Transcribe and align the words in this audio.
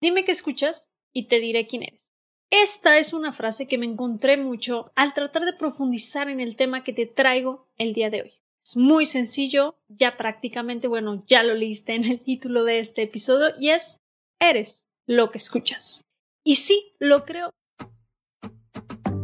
Dime 0.00 0.24
qué 0.24 0.32
escuchas 0.32 0.90
y 1.12 1.26
te 1.26 1.40
diré 1.40 1.66
quién 1.66 1.82
eres. 1.82 2.12
Esta 2.50 2.98
es 2.98 3.12
una 3.12 3.32
frase 3.32 3.66
que 3.66 3.78
me 3.78 3.86
encontré 3.86 4.36
mucho 4.36 4.92
al 4.94 5.12
tratar 5.12 5.44
de 5.44 5.52
profundizar 5.52 6.28
en 6.28 6.40
el 6.40 6.56
tema 6.56 6.84
que 6.84 6.92
te 6.92 7.06
traigo 7.06 7.68
el 7.76 7.92
día 7.92 8.08
de 8.08 8.22
hoy. 8.22 8.32
Es 8.62 8.76
muy 8.76 9.04
sencillo, 9.04 9.78
ya 9.88 10.16
prácticamente, 10.16 10.88
bueno, 10.88 11.22
ya 11.26 11.42
lo 11.42 11.54
leíste 11.54 11.94
en 11.94 12.04
el 12.04 12.20
título 12.20 12.64
de 12.64 12.78
este 12.78 13.02
episodio 13.02 13.54
y 13.58 13.70
es 13.70 14.00
Eres 14.40 14.88
lo 15.06 15.30
que 15.30 15.38
escuchas. 15.38 16.04
Y 16.44 16.56
sí, 16.56 16.94
lo 16.98 17.24
creo 17.24 17.50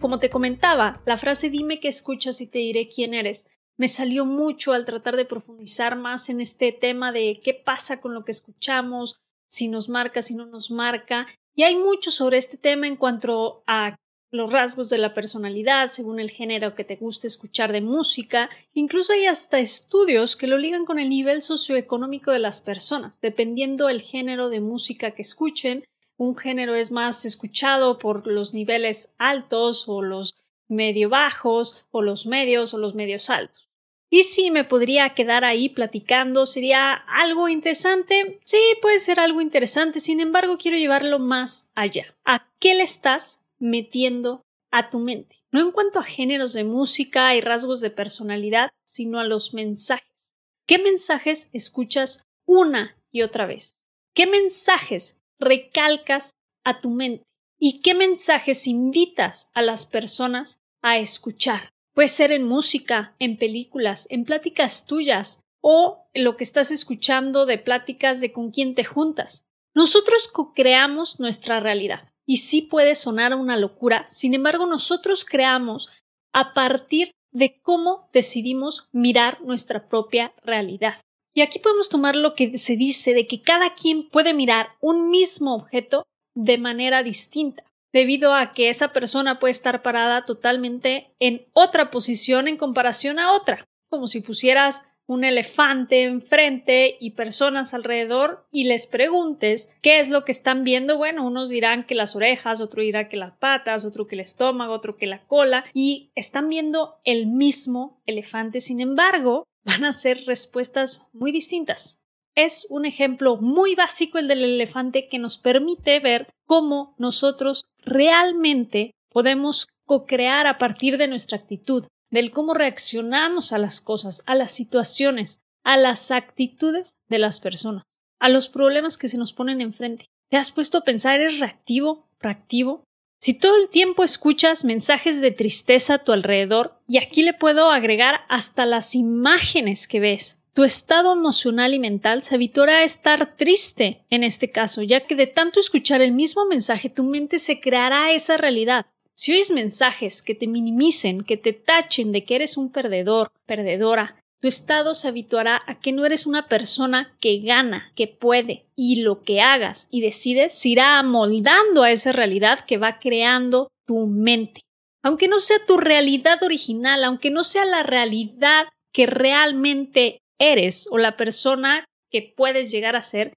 Como 0.00 0.18
te 0.18 0.30
comentaba, 0.30 1.02
la 1.06 1.16
frase 1.16 1.50
dime 1.50 1.80
qué 1.80 1.88
escuchas 1.88 2.40
y 2.40 2.46
te 2.46 2.58
diré 2.58 2.88
quién 2.88 3.14
eres 3.14 3.46
me 3.78 3.88
salió 3.88 4.26
mucho 4.26 4.72
al 4.72 4.84
tratar 4.84 5.16
de 5.16 5.24
profundizar 5.24 5.96
más 5.96 6.28
en 6.28 6.40
este 6.40 6.72
tema 6.72 7.12
de 7.12 7.40
qué 7.42 7.54
pasa 7.54 8.00
con 8.00 8.12
lo 8.12 8.24
que 8.24 8.32
escuchamos, 8.32 9.20
si 9.48 9.68
nos 9.68 9.88
marca, 9.88 10.20
si 10.20 10.34
no 10.34 10.46
nos 10.46 10.70
marca. 10.70 11.26
Y 11.54 11.62
hay 11.62 11.76
mucho 11.76 12.10
sobre 12.10 12.36
este 12.36 12.58
tema 12.58 12.86
en 12.88 12.96
cuanto 12.96 13.62
a 13.66 13.96
los 14.30 14.52
rasgos 14.52 14.90
de 14.90 14.98
la 14.98 15.14
personalidad, 15.14 15.88
según 15.88 16.18
el 16.18 16.28
género 16.28 16.74
que 16.74 16.84
te 16.84 16.96
guste 16.96 17.28
escuchar 17.28 17.72
de 17.72 17.80
música. 17.80 18.50
Incluso 18.74 19.12
hay 19.12 19.26
hasta 19.26 19.60
estudios 19.60 20.34
que 20.34 20.48
lo 20.48 20.58
ligan 20.58 20.84
con 20.84 20.98
el 20.98 21.08
nivel 21.08 21.40
socioeconómico 21.40 22.32
de 22.32 22.40
las 22.40 22.60
personas, 22.60 23.20
dependiendo 23.20 23.88
el 23.88 24.02
género 24.02 24.50
de 24.50 24.60
música 24.60 25.12
que 25.12 25.22
escuchen 25.22 25.84
un 26.18 26.36
género 26.36 26.74
es 26.74 26.90
más 26.90 27.24
escuchado 27.24 27.98
por 27.98 28.26
los 28.26 28.52
niveles 28.52 29.14
altos 29.18 29.88
o 29.88 30.02
los 30.02 30.34
medio 30.68 31.08
bajos 31.08 31.86
o 31.90 32.02
los 32.02 32.26
medios 32.26 32.74
o 32.74 32.78
los 32.78 32.94
medios 32.94 33.30
altos. 33.30 33.68
Y 34.10 34.24
si 34.24 34.50
me 34.50 34.64
podría 34.64 35.14
quedar 35.14 35.44
ahí 35.44 35.68
platicando, 35.68 36.44
sería 36.46 36.92
algo 36.92 37.48
interesante. 37.48 38.40
Sí, 38.44 38.58
puede 38.82 38.98
ser 38.98 39.20
algo 39.20 39.40
interesante. 39.40 40.00
Sin 40.00 40.20
embargo, 40.20 40.56
quiero 40.58 40.76
llevarlo 40.76 41.18
más 41.18 41.70
allá. 41.74 42.16
¿A 42.24 42.50
qué 42.58 42.74
le 42.74 42.82
estás 42.82 43.46
metiendo 43.58 44.42
a 44.70 44.90
tu 44.90 44.98
mente? 44.98 45.36
No 45.52 45.60
en 45.60 45.72
cuanto 45.72 46.00
a 46.00 46.04
géneros 46.04 46.52
de 46.52 46.64
música 46.64 47.34
y 47.36 47.42
rasgos 47.42 47.80
de 47.80 47.90
personalidad, 47.90 48.70
sino 48.84 49.20
a 49.20 49.24
los 49.24 49.54
mensajes. 49.54 50.34
¿Qué 50.66 50.78
mensajes 50.78 51.50
escuchas 51.52 52.26
una 52.46 52.96
y 53.10 53.22
otra 53.22 53.46
vez? 53.46 53.84
¿Qué 54.14 54.26
mensajes 54.26 55.22
recalcas 55.38 56.32
a 56.64 56.80
tu 56.80 56.90
mente 56.90 57.24
y 57.58 57.80
qué 57.80 57.94
mensajes 57.94 58.66
invitas 58.66 59.50
a 59.54 59.62
las 59.62 59.86
personas 59.86 60.60
a 60.82 60.98
escuchar. 60.98 61.70
Puede 61.94 62.08
ser 62.08 62.30
en 62.30 62.44
música, 62.44 63.16
en 63.18 63.36
películas, 63.36 64.06
en 64.10 64.24
pláticas 64.24 64.86
tuyas 64.86 65.42
o 65.60 66.08
en 66.14 66.24
lo 66.24 66.36
que 66.36 66.44
estás 66.44 66.70
escuchando 66.70 67.46
de 67.46 67.58
pláticas 67.58 68.20
de 68.20 68.32
con 68.32 68.50
quién 68.50 68.74
te 68.74 68.84
juntas. 68.84 69.44
Nosotros 69.74 70.28
co-creamos 70.28 71.18
nuestra 71.18 71.60
realidad 71.60 72.08
y 72.26 72.38
sí 72.38 72.62
puede 72.62 72.94
sonar 72.94 73.34
una 73.34 73.56
locura, 73.56 74.06
sin 74.06 74.34
embargo 74.34 74.66
nosotros 74.66 75.24
creamos 75.24 75.88
a 76.32 76.52
partir 76.52 77.10
de 77.32 77.60
cómo 77.60 78.08
decidimos 78.12 78.88
mirar 78.92 79.42
nuestra 79.42 79.88
propia 79.88 80.32
realidad. 80.42 81.00
Y 81.38 81.40
aquí 81.40 81.60
podemos 81.60 81.88
tomar 81.88 82.16
lo 82.16 82.34
que 82.34 82.58
se 82.58 82.76
dice 82.76 83.14
de 83.14 83.28
que 83.28 83.42
cada 83.42 83.74
quien 83.74 84.08
puede 84.08 84.34
mirar 84.34 84.70
un 84.80 85.08
mismo 85.08 85.54
objeto 85.54 86.04
de 86.34 86.58
manera 86.58 87.04
distinta, 87.04 87.62
debido 87.92 88.34
a 88.34 88.52
que 88.52 88.70
esa 88.70 88.92
persona 88.92 89.38
puede 89.38 89.52
estar 89.52 89.82
parada 89.82 90.24
totalmente 90.24 91.14
en 91.20 91.46
otra 91.52 91.92
posición 91.92 92.48
en 92.48 92.56
comparación 92.56 93.20
a 93.20 93.32
otra, 93.32 93.64
como 93.88 94.08
si 94.08 94.20
pusieras 94.20 94.88
un 95.06 95.22
elefante 95.22 96.02
enfrente 96.02 96.96
y 96.98 97.12
personas 97.12 97.72
alrededor 97.72 98.44
y 98.50 98.64
les 98.64 98.88
preguntes 98.88 99.72
qué 99.80 100.00
es 100.00 100.10
lo 100.10 100.24
que 100.24 100.32
están 100.32 100.64
viendo, 100.64 100.98
bueno, 100.98 101.24
unos 101.24 101.50
dirán 101.50 101.86
que 101.86 101.94
las 101.94 102.16
orejas, 102.16 102.60
otro 102.60 102.82
dirá 102.82 103.08
que 103.08 103.16
las 103.16 103.36
patas, 103.38 103.84
otro 103.84 104.08
que 104.08 104.16
el 104.16 104.20
estómago, 104.20 104.74
otro 104.74 104.96
que 104.96 105.06
la 105.06 105.24
cola 105.26 105.64
y 105.72 106.10
están 106.16 106.48
viendo 106.48 106.96
el 107.04 107.28
mismo 107.28 108.02
elefante. 108.06 108.60
Sin 108.60 108.80
embargo, 108.80 109.47
van 109.64 109.84
a 109.84 109.92
ser 109.92 110.24
respuestas 110.26 111.08
muy 111.12 111.32
distintas. 111.32 112.00
Es 112.34 112.66
un 112.70 112.84
ejemplo 112.84 113.36
muy 113.36 113.74
básico 113.74 114.18
el 114.18 114.28
del 114.28 114.44
elefante 114.44 115.08
que 115.08 115.18
nos 115.18 115.38
permite 115.38 115.98
ver 116.00 116.30
cómo 116.46 116.94
nosotros 116.98 117.64
realmente 117.78 118.92
podemos 119.10 119.66
co-crear 119.86 120.46
a 120.46 120.58
partir 120.58 120.98
de 120.98 121.08
nuestra 121.08 121.38
actitud, 121.38 121.86
del 122.10 122.30
cómo 122.30 122.54
reaccionamos 122.54 123.52
a 123.52 123.58
las 123.58 123.80
cosas, 123.80 124.22
a 124.26 124.34
las 124.34 124.52
situaciones, 124.52 125.40
a 125.64 125.76
las 125.76 126.10
actitudes 126.10 126.92
de 127.08 127.18
las 127.18 127.40
personas, 127.40 127.82
a 128.20 128.28
los 128.28 128.48
problemas 128.48 128.98
que 128.98 129.08
se 129.08 129.18
nos 129.18 129.32
ponen 129.32 129.60
enfrente. 129.60 130.06
¿Te 130.30 130.36
has 130.36 130.50
puesto 130.50 130.78
a 130.78 130.84
pensar, 130.84 131.20
eres 131.20 131.40
reactivo, 131.40 132.08
proactivo? 132.18 132.84
Si 133.20 133.34
todo 133.34 133.56
el 133.56 133.68
tiempo 133.68 134.04
escuchas 134.04 134.64
mensajes 134.64 135.20
de 135.20 135.32
tristeza 135.32 135.94
a 135.94 135.98
tu 135.98 136.12
alrededor, 136.12 136.80
y 136.86 136.98
aquí 136.98 137.22
le 137.22 137.34
puedo 137.34 137.70
agregar 137.70 138.20
hasta 138.28 138.64
las 138.64 138.94
imágenes 138.94 139.88
que 139.88 139.98
ves, 139.98 140.44
tu 140.54 140.62
estado 140.62 141.12
emocional 141.12 141.74
y 141.74 141.78
mental 141.78 142.22
se 142.22 142.36
habituará 142.36 142.78
a 142.78 142.84
estar 142.84 143.36
triste 143.36 144.04
en 144.10 144.24
este 144.24 144.50
caso, 144.50 144.82
ya 144.82 145.06
que 145.06 145.16
de 145.16 145.26
tanto 145.26 145.58
escuchar 145.58 146.00
el 146.00 146.12
mismo 146.12 146.46
mensaje 146.46 146.90
tu 146.90 147.04
mente 147.04 147.38
se 147.38 147.60
creará 147.60 148.12
esa 148.12 148.36
realidad. 148.36 148.86
Si 149.12 149.32
oyes 149.32 149.50
mensajes 149.50 150.22
que 150.22 150.36
te 150.36 150.46
minimicen, 150.46 151.22
que 151.22 151.36
te 151.36 151.52
tachen 151.52 152.12
de 152.12 152.24
que 152.24 152.36
eres 152.36 152.56
un 152.56 152.70
perdedor, 152.70 153.32
perdedora, 153.46 154.22
tu 154.40 154.46
estado 154.46 154.94
se 154.94 155.08
habituará 155.08 155.60
a 155.66 155.80
que 155.80 155.92
no 155.92 156.06
eres 156.06 156.26
una 156.26 156.48
persona 156.48 157.16
que 157.20 157.40
gana, 157.40 157.92
que 157.96 158.06
puede, 158.06 158.66
y 158.76 159.02
lo 159.02 159.22
que 159.22 159.40
hagas 159.40 159.88
y 159.90 160.00
decides 160.00 160.54
se 160.56 160.70
irá 160.70 160.98
amoldando 160.98 161.82
a 161.82 161.90
esa 161.90 162.12
realidad 162.12 162.64
que 162.64 162.78
va 162.78 162.98
creando 162.98 163.68
tu 163.86 164.06
mente. 164.06 164.60
Aunque 165.02 165.28
no 165.28 165.40
sea 165.40 165.64
tu 165.66 165.76
realidad 165.76 166.42
original, 166.42 167.02
aunque 167.04 167.30
no 167.30 167.42
sea 167.42 167.64
la 167.64 167.82
realidad 167.82 168.68
que 168.92 169.06
realmente 169.06 170.18
eres 170.40 170.88
o 170.90 170.98
la 170.98 171.16
persona 171.16 171.84
que 172.10 172.32
puedes 172.36 172.70
llegar 172.70 172.94
a 172.96 173.02
ser, 173.02 173.32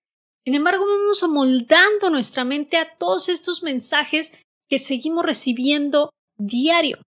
sin 0.46 0.56
embargo 0.56 0.86
vamos 0.86 1.24
amoldando 1.24 2.10
nuestra 2.10 2.46
mente 2.46 2.78
a 2.78 2.96
todos 2.98 3.30
estos 3.30 3.64
mensajes 3.64 4.40
que 4.70 4.78
seguimos 4.78 5.26
recibiendo 5.26 6.12
diario. 6.38 6.98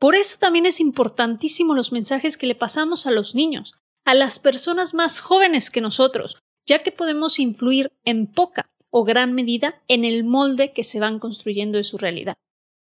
Por 0.00 0.14
eso 0.14 0.38
también 0.40 0.64
es 0.64 0.80
importantísimo 0.80 1.74
los 1.74 1.92
mensajes 1.92 2.38
que 2.38 2.46
le 2.46 2.54
pasamos 2.54 3.06
a 3.06 3.10
los 3.10 3.34
niños, 3.34 3.74
a 4.06 4.14
las 4.14 4.38
personas 4.38 4.94
más 4.94 5.20
jóvenes 5.20 5.70
que 5.70 5.82
nosotros, 5.82 6.38
ya 6.66 6.82
que 6.82 6.90
podemos 6.90 7.38
influir 7.38 7.92
en 8.04 8.26
poca 8.26 8.72
o 8.88 9.04
gran 9.04 9.34
medida 9.34 9.82
en 9.88 10.06
el 10.06 10.24
molde 10.24 10.72
que 10.72 10.84
se 10.84 11.00
van 11.00 11.18
construyendo 11.18 11.76
de 11.76 11.84
su 11.84 11.98
realidad. 11.98 12.34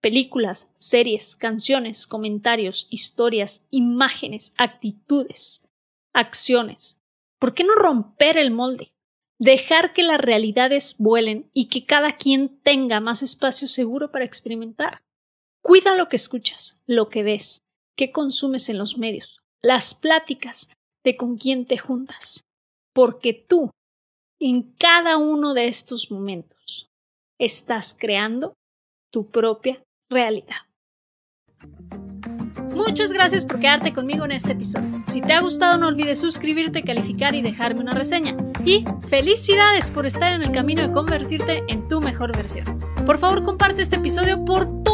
Películas, 0.01 0.73
series, 0.77 1.37
canciones, 1.37 2.07
comentarios, 2.07 2.87
historias, 2.89 3.69
imágenes, 3.71 4.55
actitudes, 4.57 5.69
acciones. 6.15 7.03
¿Por 7.39 7.53
qué 7.53 7.65
no 7.65 7.75
romper 7.75 8.39
el 8.39 8.51
molde? 8.51 8.95
Dejar 9.39 9.93
que 9.93 10.05
las 10.05 10.21
realidades 10.21 10.97
vuelen 10.99 11.51
y 11.53 11.69
que 11.69 11.85
cada 11.85 12.17
quien 12.17 12.61
tenga 12.63 13.01
más 13.01 13.23
espacio 13.23 13.69
seguro 13.69 14.11
para 14.11 14.25
experimentar. 14.25 15.04
Cuida 15.65 15.97
lo 15.97 16.11
que 16.11 16.17
escuchas, 16.17 16.83
lo 16.87 17.09
que 17.09 17.23
ves, 17.23 17.63
qué 17.97 18.13
consumes 18.13 18.69
en 18.69 18.77
los 18.77 18.99
medios, 18.99 19.41
las 19.63 19.95
pláticas 19.95 20.71
de 21.03 21.17
con 21.17 21.39
quién 21.39 21.65
te 21.65 21.79
juntas, 21.79 22.43
porque 22.93 23.33
tú, 23.33 23.71
en 24.39 24.75
cada 24.75 25.17
uno 25.17 25.55
de 25.55 25.67
estos 25.67 26.11
momentos, 26.11 26.91
estás 27.41 27.97
creando 27.99 28.53
tu 29.11 29.31
propia 29.31 29.83
realidad. 30.11 30.69
Muchas 32.75 33.11
gracias 33.11 33.47
por 33.47 33.59
quedarte 33.59 33.95
conmigo 33.95 34.27
en 34.27 34.33
este 34.33 34.53
episodio. 34.53 35.03
Si 35.07 35.23
te 35.23 35.33
ha 35.33 35.41
gustado 35.41 35.79
no 35.79 35.89
olvides 35.89 36.19
suscribirte, 36.19 36.83
calificar 36.83 37.35
y 37.35 37.41
dejarme 37.41 37.81
una 37.81 37.95
reseña. 37.95 38.37
Y 38.67 38.85
felicidades 39.09 39.91
por 39.91 40.05
estar 40.05 40.35
en 40.35 40.43
el 40.43 40.53
camino 40.53 40.83
de 40.83 40.93
convertirte 40.93 41.65
en 41.69 41.89
tu 41.89 42.01
mejor 42.03 42.37
versión. 42.37 42.67
Por 43.07 43.17
favor 43.17 43.45
comparte 43.45 43.81
este 43.81 43.97
episodio 43.97 44.45
por 44.45 44.67
todos 44.83 44.94